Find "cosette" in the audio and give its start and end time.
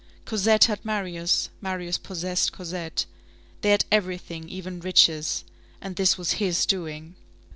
0.25-0.63, 2.51-3.05